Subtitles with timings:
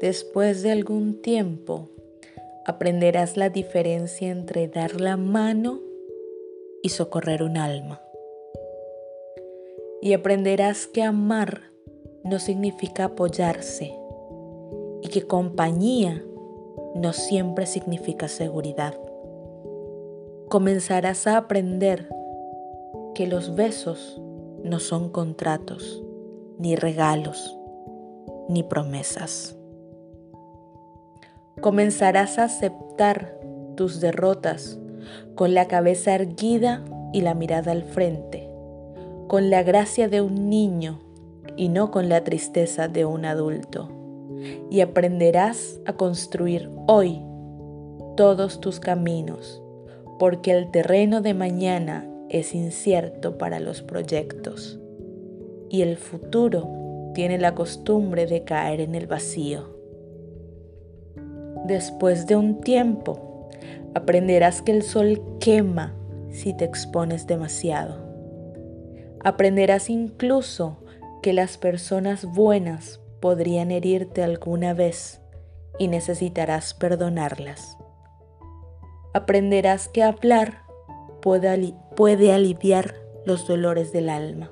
[0.00, 1.90] Después de algún tiempo,
[2.64, 5.80] aprenderás la diferencia entre dar la mano
[6.82, 8.00] y socorrer un alma.
[10.00, 11.64] Y aprenderás que amar
[12.24, 13.94] no significa apoyarse
[15.02, 16.24] y que compañía
[16.94, 18.98] no siempre significa seguridad.
[20.48, 22.08] Comenzarás a aprender
[23.14, 24.18] que los besos
[24.64, 26.02] no son contratos,
[26.58, 27.54] ni regalos,
[28.48, 29.59] ni promesas.
[31.60, 33.38] Comenzarás a aceptar
[33.76, 34.78] tus derrotas
[35.34, 38.48] con la cabeza erguida y la mirada al frente,
[39.28, 41.00] con la gracia de un niño
[41.56, 43.88] y no con la tristeza de un adulto.
[44.70, 47.20] Y aprenderás a construir hoy
[48.16, 49.62] todos tus caminos,
[50.18, 54.78] porque el terreno de mañana es incierto para los proyectos
[55.70, 56.68] y el futuro
[57.14, 59.79] tiene la costumbre de caer en el vacío.
[61.70, 63.48] Después de un tiempo,
[63.94, 65.94] aprenderás que el sol quema
[66.28, 67.96] si te expones demasiado.
[69.22, 70.78] Aprenderás incluso
[71.22, 75.20] que las personas buenas podrían herirte alguna vez
[75.78, 77.78] y necesitarás perdonarlas.
[79.14, 80.62] Aprenderás que hablar
[81.22, 84.50] puede, puede aliviar los dolores del alma.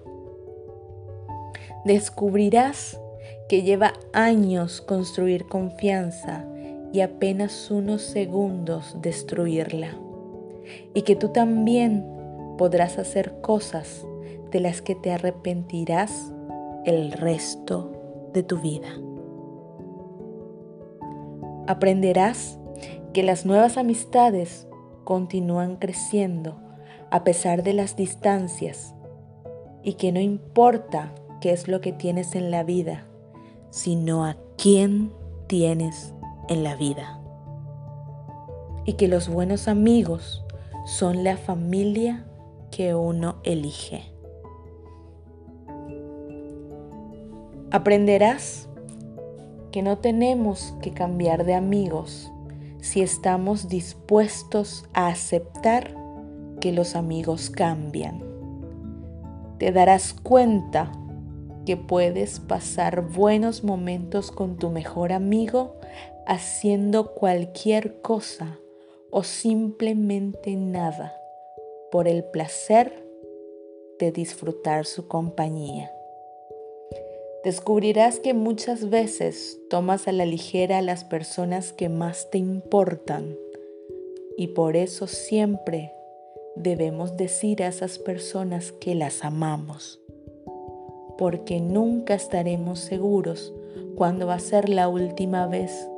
[1.85, 3.01] Descubrirás
[3.49, 6.45] que lleva años construir confianza
[6.93, 9.99] y apenas unos segundos destruirla.
[10.95, 12.05] Y que tú también
[12.57, 14.07] podrás hacer cosas
[14.51, 16.33] de las que te arrepentirás
[16.85, 17.93] el resto
[18.33, 18.89] de tu vida.
[21.67, 22.59] Aprenderás
[23.13, 24.67] que las nuevas amistades
[25.05, 26.61] continúan creciendo
[27.11, 28.95] a pesar de las distancias
[29.83, 33.07] y que no importa qué es lo que tienes en la vida,
[33.71, 35.13] sino a quién
[35.47, 36.15] tienes
[36.49, 37.21] en la vida.
[38.85, 40.45] Y que los buenos amigos
[40.87, 42.25] son la familia
[42.71, 44.13] que uno elige.
[47.71, 48.69] Aprenderás
[49.73, 52.33] que no tenemos que cambiar de amigos
[52.81, 55.95] si estamos dispuestos a aceptar
[56.61, 58.23] que los amigos cambian.
[59.59, 60.93] Te darás cuenta
[61.67, 65.77] que puedes pasar buenos momentos con tu mejor amigo
[66.29, 68.61] haciendo cualquier cosa
[69.11, 71.19] o simplemente nada
[71.91, 73.03] por el placer
[73.99, 75.91] de disfrutar su compañía.
[77.45, 83.35] Descubrirás que muchas veces tomas a la ligera a las personas que más te importan
[84.37, 85.95] y por eso siempre
[86.57, 89.99] debemos decir a esas personas que las amamos
[91.17, 93.55] porque nunca estaremos seguros
[93.97, 95.89] cuando va a ser la última vez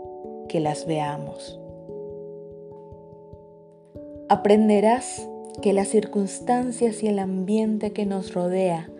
[0.50, 1.60] que las veamos.
[4.28, 5.28] Aprenderás
[5.62, 8.90] que las circunstancias y el ambiente que nos rodea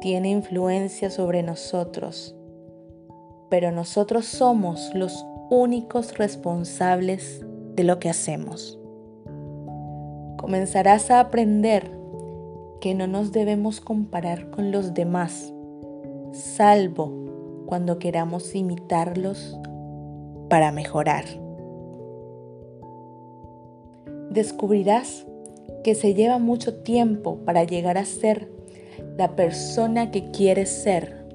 [0.00, 2.36] tiene influencia sobre nosotros,
[3.50, 8.78] pero nosotros somos los únicos responsables de lo que hacemos.
[10.36, 11.90] Comenzarás a aprender
[12.80, 15.52] que no nos debemos comparar con los demás,
[16.32, 17.12] salvo
[17.66, 19.58] cuando queramos imitarlos
[20.52, 21.24] para mejorar.
[24.28, 25.26] Descubrirás
[25.82, 28.52] que se lleva mucho tiempo para llegar a ser
[29.16, 31.26] la persona que quieres ser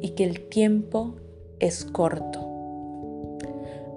[0.00, 1.16] y que el tiempo
[1.58, 2.40] es corto.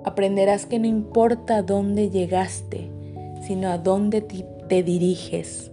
[0.03, 2.91] Aprenderás que no importa dónde llegaste,
[3.47, 5.71] sino a dónde te diriges.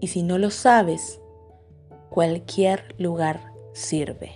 [0.00, 1.20] Y si no lo sabes,
[2.10, 4.32] cualquier lugar sirve.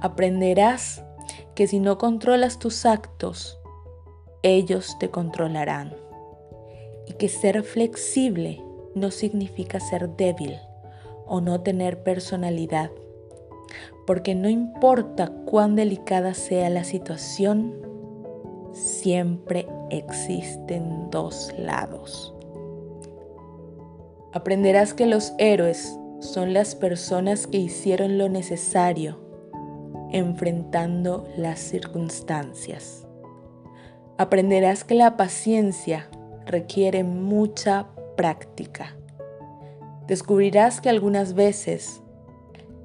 [0.00, 1.02] Aprenderás
[1.54, 3.58] que si no controlas tus actos,
[4.42, 5.94] ellos te controlarán.
[7.06, 8.62] Y que ser flexible
[8.94, 10.56] no significa ser débil
[11.26, 12.90] o no tener personalidad,
[14.06, 17.74] porque no importa cuán delicada sea la situación,
[18.72, 22.32] siempre existen dos lados.
[24.32, 29.25] Aprenderás que los héroes son las personas que hicieron lo necesario
[30.12, 33.06] enfrentando las circunstancias.
[34.18, 36.08] Aprenderás que la paciencia
[36.46, 38.96] requiere mucha práctica.
[40.06, 42.00] Descubrirás que algunas veces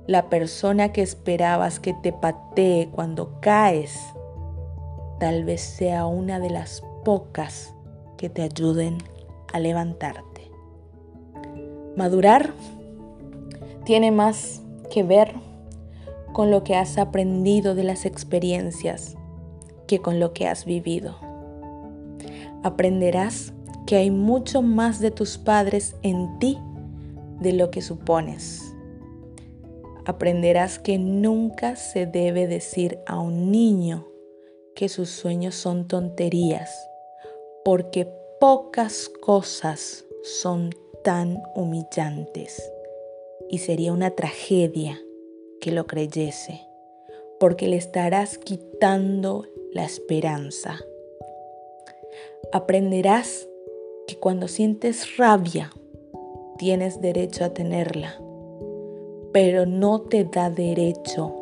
[0.08, 3.98] la persona que esperabas que te patee cuando caes
[5.20, 7.76] tal vez sea una de las pocas
[8.18, 8.98] que te ayuden
[9.54, 10.52] a levantarte.
[11.96, 12.54] Madurar
[13.86, 15.36] tiene más que ver
[16.42, 19.16] con lo que has aprendido de las experiencias
[19.86, 21.16] que con lo que has vivido.
[22.64, 23.54] Aprenderás
[23.86, 26.58] que hay mucho más de tus padres en ti
[27.40, 28.74] de lo que supones.
[30.08, 34.08] Aprenderás que nunca se debe decir a un niño
[34.76, 36.76] que sus sueños son tonterías,
[37.64, 40.72] porque pocas cosas son
[41.04, 42.68] tan humillantes
[43.48, 45.00] y sería una tragedia
[45.62, 46.68] que lo creyese,
[47.40, 50.78] porque le estarás quitando la esperanza.
[52.52, 53.48] Aprenderás
[54.08, 55.72] que cuando sientes rabia,
[56.58, 58.20] tienes derecho a tenerla,
[59.32, 61.34] pero no te da derecho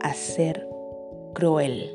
[0.00, 0.68] a ser
[1.34, 1.94] cruel.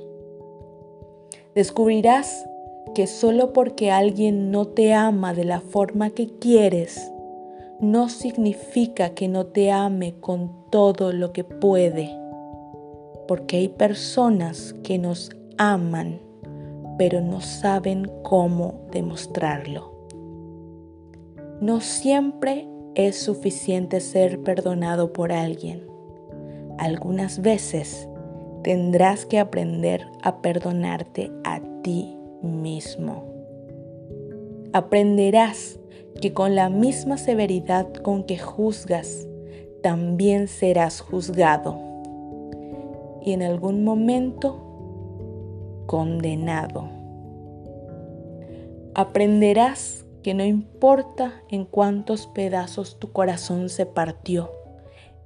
[1.53, 2.45] Descubrirás
[2.94, 7.11] que solo porque alguien no te ama de la forma que quieres,
[7.80, 12.10] no significa que no te ame con todo lo que puede,
[13.27, 16.22] porque hay personas que nos aman,
[16.98, 19.94] pero no saben cómo demostrarlo.
[21.60, 25.86] No siempre es suficiente ser perdonado por alguien.
[26.78, 28.07] Algunas veces
[28.63, 33.24] tendrás que aprender a perdonarte a ti mismo.
[34.74, 35.80] Aprenderás
[36.21, 39.27] que con la misma severidad con que juzgas,
[39.81, 41.77] también serás juzgado.
[43.21, 44.65] Y en algún momento,
[45.85, 46.89] condenado.
[48.94, 54.51] Aprenderás que no importa en cuántos pedazos tu corazón se partió,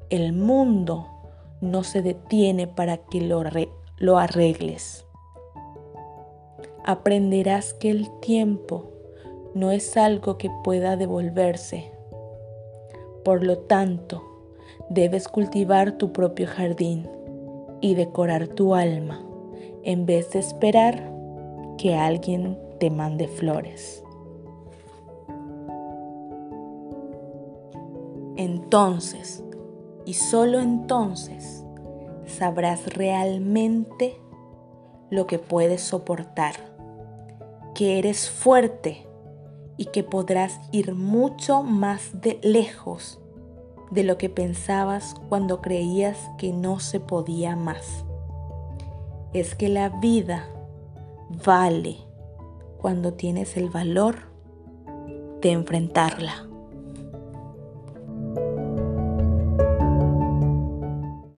[0.10, 1.08] el mundo
[1.62, 3.44] no se detiene para que lo,
[3.98, 5.06] lo arregles.
[6.84, 8.92] Aprenderás que el tiempo
[9.54, 11.92] no es algo que pueda devolverse.
[13.24, 14.24] Por lo tanto,
[14.90, 17.08] debes cultivar tu propio jardín
[17.82, 19.26] y decorar tu alma
[19.84, 21.12] en vez de esperar
[21.78, 24.04] que alguien te mande flores.
[28.36, 29.44] Entonces,
[30.06, 31.66] y solo entonces,
[32.26, 34.16] sabrás realmente
[35.10, 36.54] lo que puedes soportar,
[37.76, 39.09] que eres fuerte
[39.80, 43.18] y que podrás ir mucho más de lejos
[43.92, 48.04] de lo que pensabas cuando creías que no se podía más.
[49.32, 50.50] Es que la vida
[51.46, 51.96] vale
[52.78, 54.18] cuando tienes el valor
[55.42, 56.49] de enfrentarla.